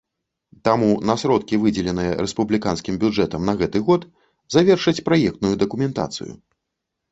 [0.67, 4.09] Таму на сродкі, выдзеленыя рэспубліканскім бюджэтам на гэты год,
[4.59, 6.31] завершаць праектную дакументацыю.